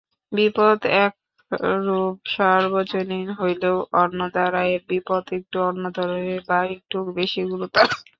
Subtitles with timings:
[0.31, 7.87] বিপদ একরূপ সর্বজনীন হইলেও অন্নদা রায়ের বিপদ একটু অন্য ধরনের বা একটু বেশি গুরুতর।